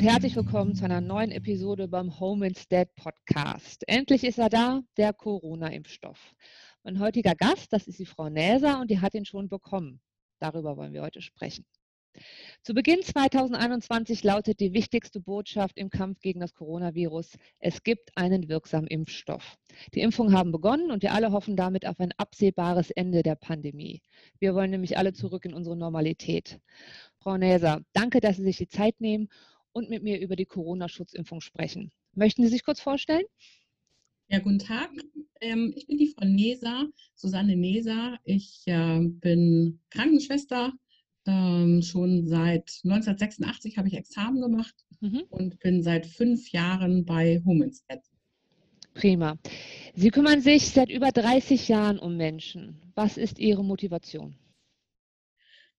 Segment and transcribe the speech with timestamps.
[0.00, 3.86] und herzlich willkommen zu einer neuen Episode beim Home Instead Podcast.
[3.86, 6.34] Endlich ist er da, der Corona-Impfstoff.
[6.82, 10.00] Mein heutiger Gast, das ist die Frau Näser und die hat ihn schon bekommen.
[10.38, 11.66] Darüber wollen wir heute sprechen.
[12.62, 18.48] Zu Beginn 2021 lautet die wichtigste Botschaft im Kampf gegen das Coronavirus, es gibt einen
[18.48, 19.58] wirksamen Impfstoff.
[19.92, 24.00] Die Impfungen haben begonnen und wir alle hoffen damit auf ein absehbares Ende der Pandemie.
[24.38, 26.58] Wir wollen nämlich alle zurück in unsere Normalität.
[27.18, 29.28] Frau Näser, danke, dass Sie sich die Zeit nehmen
[29.72, 31.92] und mit mir über die Corona-Schutzimpfung sprechen.
[32.14, 33.24] Möchten Sie sich kurz vorstellen?
[34.28, 34.90] Ja, guten Tag.
[35.40, 38.18] Ähm, ich bin die Frau Neser, Susanne Neser.
[38.24, 40.72] Ich äh, bin Krankenschwester.
[41.26, 45.24] Ähm, schon seit 1986 habe ich Examen gemacht mhm.
[45.28, 48.00] und bin seit fünf Jahren bei Homenstet.
[48.94, 49.38] Prima.
[49.94, 52.80] Sie kümmern sich seit über 30 Jahren um Menschen.
[52.94, 54.36] Was ist Ihre Motivation?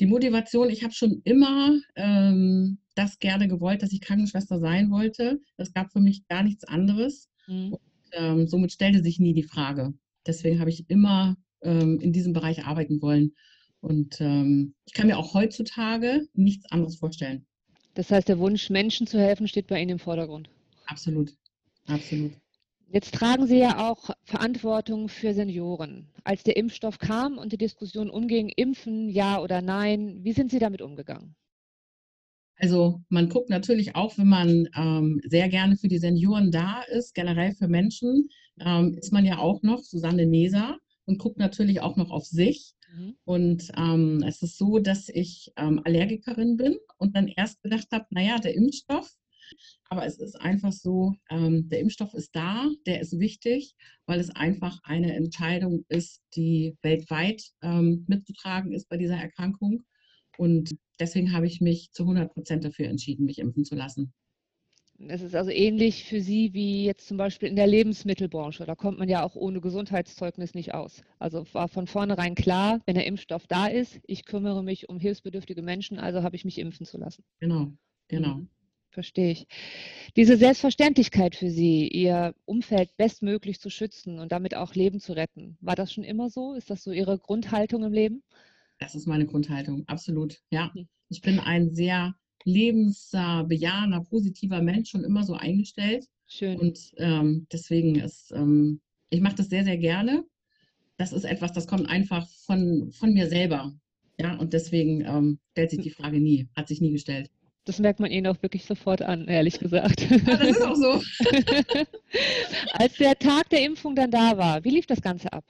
[0.00, 5.40] Die Motivation, ich habe schon immer ähm, das gerne gewollt, dass ich Krankenschwester sein wollte.
[5.56, 7.28] Es gab für mich gar nichts anderes.
[7.46, 7.72] Mhm.
[7.74, 7.80] Und,
[8.12, 9.94] ähm, somit stellte sich nie die Frage.
[10.26, 13.34] Deswegen habe ich immer ähm, in diesem Bereich arbeiten wollen.
[13.80, 17.46] Und ähm, ich kann mir auch heutzutage nichts anderes vorstellen.
[17.94, 20.48] Das heißt, der Wunsch, Menschen zu helfen, steht bei Ihnen im Vordergrund.
[20.86, 21.34] Absolut,
[21.86, 22.32] absolut.
[22.88, 26.08] Jetzt tragen Sie ja auch Verantwortung für Senioren.
[26.24, 30.58] Als der Impfstoff kam und die Diskussion umging, impfen, ja oder nein, wie sind Sie
[30.58, 31.34] damit umgegangen?
[32.62, 37.12] Also man guckt natürlich auch, wenn man ähm, sehr gerne für die Senioren da ist,
[37.12, 38.28] generell für Menschen,
[38.60, 42.74] ähm, ist man ja auch noch Susanne Neser und guckt natürlich auch noch auf sich.
[42.94, 43.16] Mhm.
[43.24, 48.06] Und ähm, es ist so, dass ich ähm, Allergikerin bin und dann erst gedacht habe,
[48.10, 49.10] naja, der Impfstoff,
[49.88, 53.74] aber es ist einfach so, ähm, der Impfstoff ist da, der ist wichtig,
[54.06, 59.82] weil es einfach eine Entscheidung ist, die weltweit ähm, mitzutragen ist bei dieser Erkrankung.
[60.36, 64.12] Und deswegen habe ich mich zu 100 Prozent dafür entschieden, mich impfen zu lassen.
[65.08, 68.64] Es ist also ähnlich für Sie wie jetzt zum Beispiel in der Lebensmittelbranche.
[68.66, 71.02] Da kommt man ja auch ohne Gesundheitszeugnis nicht aus.
[71.18, 75.62] Also war von vornherein klar, wenn der Impfstoff da ist, ich kümmere mich um hilfsbedürftige
[75.62, 77.24] Menschen, also habe ich mich impfen zu lassen.
[77.40, 77.72] Genau,
[78.08, 78.36] genau.
[78.36, 78.48] Mhm,
[78.90, 79.46] verstehe ich.
[80.16, 85.56] Diese Selbstverständlichkeit für Sie, Ihr Umfeld bestmöglich zu schützen und damit auch Leben zu retten,
[85.60, 86.54] war das schon immer so?
[86.54, 88.22] Ist das so Ihre Grundhaltung im Leben?
[88.82, 90.38] Das ist meine Grundhaltung, absolut.
[90.50, 90.88] Ja, hm.
[91.08, 96.06] ich bin ein sehr lebensbejahender, positiver Mensch, schon immer so eingestellt.
[96.26, 96.58] Schön.
[96.58, 100.24] Und ähm, deswegen ist, ähm, ich mache das sehr, sehr gerne.
[100.96, 103.72] Das ist etwas, das kommt einfach von, von mir selber.
[104.18, 107.30] Ja, und deswegen ähm, stellt sich die Frage nie, hat sich nie gestellt.
[107.64, 110.10] Das merkt man Ihnen auch wirklich sofort an, ehrlich gesagt.
[110.10, 111.00] Ja, das ist auch so.
[112.72, 115.44] Als der Tag der Impfung dann da war, wie lief das Ganze ab?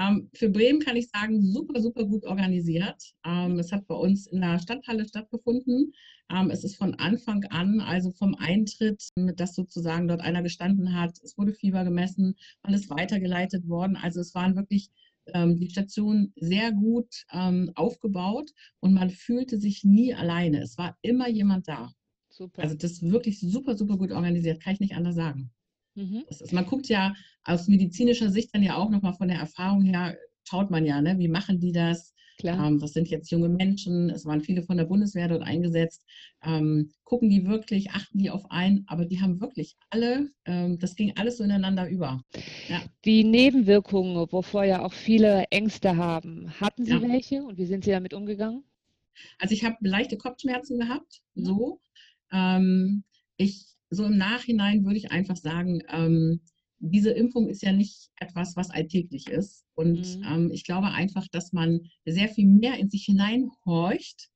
[0.00, 3.02] Ähm, für Bremen kann ich sagen, super, super gut organisiert.
[3.24, 5.92] Ähm, es hat bei uns in der Stadthalle stattgefunden.
[6.30, 9.02] Ähm, es ist von Anfang an, also vom Eintritt,
[9.36, 13.96] dass sozusagen dort einer gestanden hat, es wurde Fieber gemessen, man ist weitergeleitet worden.
[13.96, 14.90] Also es waren wirklich
[15.34, 20.60] ähm, die Station sehr gut ähm, aufgebaut und man fühlte sich nie alleine.
[20.62, 21.90] Es war immer jemand da.
[22.28, 22.62] Super.
[22.62, 25.50] Also das ist wirklich super, super gut organisiert, kann ich nicht anders sagen.
[25.98, 26.24] Mhm.
[26.28, 30.16] Ist, man guckt ja aus medizinischer Sicht dann ja auch nochmal von der Erfahrung her,
[30.44, 32.14] schaut man ja, ne, wie machen die das?
[32.44, 36.04] Ähm, das sind jetzt junge Menschen, es waren viele von der Bundeswehr dort eingesetzt.
[36.42, 40.94] Ähm, gucken die wirklich, achten die auf ein, aber die haben wirklich alle, ähm, das
[40.94, 42.22] ging alles so ineinander über.
[42.68, 42.80] Ja.
[43.04, 47.02] Die Nebenwirkungen, wovor ja auch viele Ängste haben, hatten Sie ja.
[47.02, 48.62] welche und wie sind Sie damit umgegangen?
[49.38, 51.80] Also ich habe leichte Kopfschmerzen gehabt, so.
[52.30, 53.02] Ähm,
[53.36, 56.40] ich so im Nachhinein würde ich einfach sagen, ähm,
[56.80, 59.64] diese Impfung ist ja nicht etwas, was alltäglich ist.
[59.74, 60.24] Und mhm.
[60.24, 64.28] ähm, ich glaube einfach, dass man sehr viel mehr in sich hineinhorcht,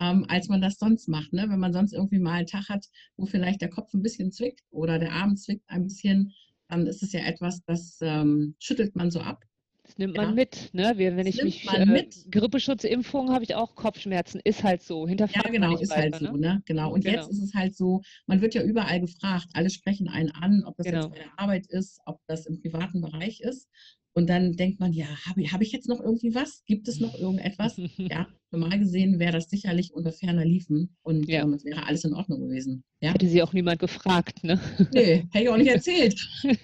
[0.00, 1.32] ähm, als man das sonst macht.
[1.32, 1.46] Ne?
[1.48, 4.62] Wenn man sonst irgendwie mal einen Tag hat, wo vielleicht der Kopf ein bisschen zwickt
[4.70, 6.32] oder der Arm zwickt ein bisschen,
[6.68, 9.44] dann ist es ja etwas, das ähm, schüttelt man so ab.
[9.90, 10.34] Das nimmt man ja.
[10.34, 10.92] mit, ne?
[10.94, 15.08] Wenn das ich mich äh, Grippeschutzimpfung habe ich auch Kopfschmerzen, ist halt so.
[15.08, 16.54] Hinterfragt ja, genau, ist halt weiter, halt so, ne?
[16.54, 16.62] ne?
[16.64, 16.92] Genau.
[16.92, 17.16] Und genau.
[17.16, 20.76] jetzt ist es halt so, man wird ja überall gefragt, alle sprechen einen an, ob
[20.76, 21.06] das genau.
[21.06, 23.68] jetzt bei der Arbeit ist, ob das im privaten Bereich ist.
[24.12, 26.64] Und dann denkt man, ja, habe ich, hab ich jetzt noch irgendwie was?
[26.66, 27.80] Gibt es noch irgendetwas?
[27.96, 31.42] ja, normal gesehen wäre das sicherlich unter ferner Liefen und ja.
[31.42, 32.82] ähm, es wäre alles in Ordnung gewesen.
[33.00, 33.12] Ja?
[33.12, 34.60] Hätte sie auch niemand gefragt, ne?
[34.92, 36.20] Nee, hätte ich auch nicht erzählt.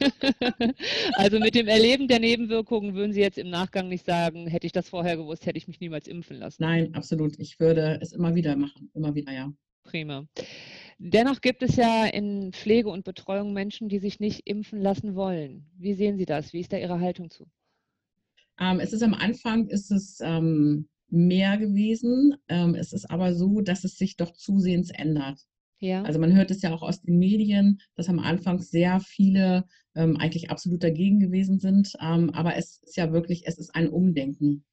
[1.15, 4.73] also mit dem Erleben der Nebenwirkungen würden Sie jetzt im Nachgang nicht sagen, hätte ich
[4.73, 6.63] das vorher gewusst, hätte ich mich niemals impfen lassen.
[6.63, 7.39] Nein, absolut.
[7.39, 8.91] Ich würde es immer wieder machen.
[8.95, 9.53] Immer wieder, ja.
[9.85, 10.27] Prima.
[10.99, 15.67] Dennoch gibt es ja in Pflege und Betreuung Menschen, die sich nicht impfen lassen wollen.
[15.77, 16.53] Wie sehen Sie das?
[16.53, 17.47] Wie ist da Ihre Haltung zu?
[18.59, 22.35] Ähm, es ist am Anfang ist es ähm, mehr gewesen.
[22.49, 25.41] Ähm, es ist aber so, dass es sich doch zusehends ändert.
[25.79, 26.03] Ja.
[26.03, 30.17] Also man hört es ja auch aus den Medien, dass am Anfang sehr viele ähm,
[30.17, 31.93] eigentlich absolut dagegen gewesen sind.
[32.01, 34.65] Ähm, aber es ist ja wirklich, es ist ein Umdenken.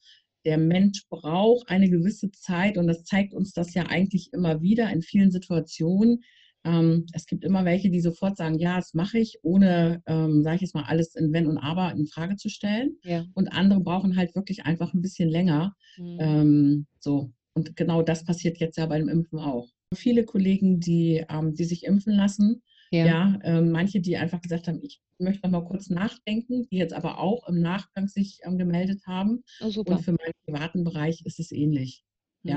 [0.45, 4.89] Der Mensch braucht eine gewisse Zeit und das zeigt uns das ja eigentlich immer wieder
[4.91, 6.23] in vielen Situationen.
[6.65, 10.57] Ähm, es gibt immer welche, die sofort sagen, ja, das mache ich, ohne, ähm, sage
[10.57, 12.97] ich jetzt mal, alles in Wenn und Aber in Frage zu stellen.
[13.03, 13.25] Ja.
[13.33, 15.75] Und andere brauchen halt wirklich einfach ein bisschen länger.
[15.97, 16.17] Mhm.
[16.19, 17.31] Ähm, so.
[17.53, 19.67] Und genau das passiert jetzt ja beim Impfen auch.
[19.93, 22.63] Viele Kollegen, die, ähm, die sich impfen lassen,
[22.93, 26.77] ja, ja ähm, manche, die einfach gesagt haben, ich möchte noch mal kurz nachdenken, die
[26.77, 29.43] jetzt aber auch im Nachgang sich ähm, gemeldet haben.
[29.61, 29.93] Oh, super.
[29.93, 32.03] Und für meinen privaten Bereich ist es ähnlich.
[32.43, 32.49] Mhm.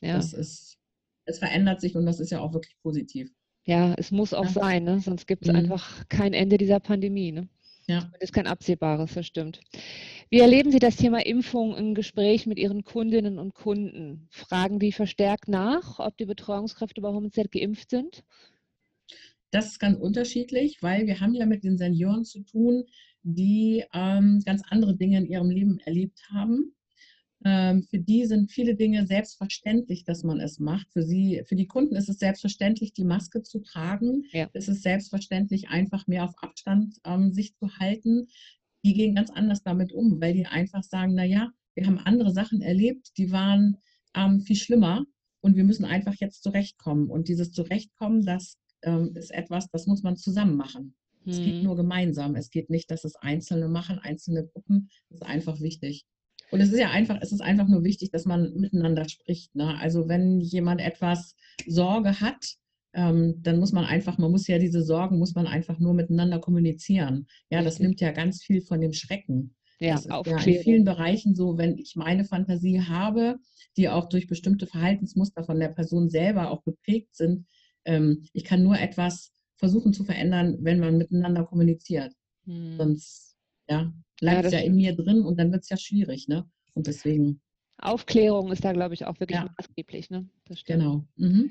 [0.00, 0.16] Ja, ja.
[0.16, 0.78] Das ist,
[1.26, 3.30] es verändert sich und das ist ja auch wirklich positiv.
[3.64, 4.50] Ja, es muss auch ja.
[4.50, 5.00] sein, ne?
[5.00, 5.58] sonst gibt es mhm.
[5.58, 7.32] einfach kein Ende dieser Pandemie.
[7.32, 7.48] Ne?
[7.88, 8.08] Ja.
[8.12, 9.60] Das ist kein absehbares, das stimmt.
[10.30, 14.28] Wie erleben Sie das Thema Impfung im Gespräch mit Ihren Kundinnen und Kunden?
[14.30, 18.24] Fragen die verstärkt nach, ob die Betreuungskräfte bei HomeZ geimpft sind?
[19.56, 22.84] Das ist ganz unterschiedlich, weil wir haben ja mit den Senioren zu tun,
[23.22, 26.76] die ähm, ganz andere Dinge in ihrem Leben erlebt haben
[27.44, 30.92] ähm, für die sind viele Dinge selbstverständlich, dass man es macht.
[30.92, 34.24] Für sie, für die Kunden ist es selbstverständlich, die Maske zu tragen.
[34.32, 34.50] Ja.
[34.52, 38.26] Es ist selbstverständlich, einfach mehr auf Abstand ähm, sich zu halten.
[38.84, 42.62] Die gehen ganz anders damit um, weil die einfach sagen, naja, wir haben andere Sachen
[42.62, 43.76] erlebt, die waren
[44.14, 45.04] ähm, viel schlimmer
[45.40, 47.08] und wir müssen einfach jetzt zurechtkommen.
[47.08, 50.94] Und dieses Zurechtkommen, das ähm, ist etwas, das muss man zusammen machen.
[51.24, 51.32] Hm.
[51.32, 51.62] Es geht hm.
[51.64, 52.36] nur gemeinsam.
[52.36, 54.90] Es geht nicht, dass es Einzelne machen, einzelne Gruppen.
[55.08, 56.04] Das ist einfach wichtig.
[56.50, 59.54] Und es ist ja einfach, es ist einfach nur wichtig, dass man miteinander spricht.
[59.54, 59.76] Ne?
[59.78, 61.34] Also wenn jemand etwas
[61.66, 62.56] Sorge hat,
[62.94, 66.38] ähm, dann muss man einfach, man muss ja diese Sorgen, muss man einfach nur miteinander
[66.38, 67.26] kommunizieren.
[67.50, 69.54] Ja, das nimmt ja ganz viel von dem Schrecken.
[69.78, 73.36] Ja, das ist ja in vielen Bereichen so, wenn ich meine Fantasie habe,
[73.76, 77.46] die auch durch bestimmte Verhaltensmuster von der Person selber auch geprägt sind,
[78.32, 82.12] ich kann nur etwas versuchen zu verändern, wenn man miteinander kommuniziert.
[82.44, 82.76] Hm.
[82.76, 83.36] Sonst,
[83.68, 86.48] ja, bleibt ja, es ja in mir drin und dann wird es ja schwierig, ne?
[86.74, 87.40] Und deswegen.
[87.78, 89.50] Aufklärung ist da, glaube ich, auch wirklich ja.
[89.58, 90.28] maßgeblich, ne?
[90.66, 91.06] Genau.
[91.16, 91.50] Mhm.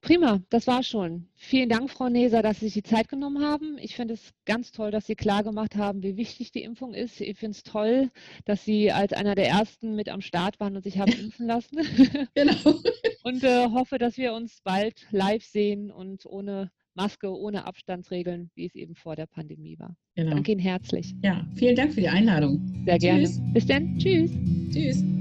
[0.00, 1.28] Prima, das war schon.
[1.34, 3.76] Vielen Dank, Frau Neser, dass Sie sich die Zeit genommen haben.
[3.78, 7.20] Ich finde es ganz toll, dass Sie klar gemacht haben, wie wichtig die Impfung ist.
[7.20, 8.10] Ich finde es toll,
[8.44, 11.78] dass Sie als einer der Ersten mit am Start waren und sich haben impfen lassen.
[12.34, 12.80] genau.
[13.24, 18.66] Und äh, hoffe, dass wir uns bald live sehen und ohne Maske, ohne Abstandsregeln, wie
[18.66, 19.96] es eben vor der Pandemie war.
[20.14, 20.30] Genau.
[20.30, 21.14] Danke Ihnen herzlich.
[21.22, 22.84] Ja, vielen Dank für die Einladung.
[22.86, 23.24] Sehr gerne.
[23.24, 23.40] Tschüss.
[23.52, 23.98] Bis dann.
[23.98, 24.30] Tschüss.
[24.70, 25.15] Tschüss.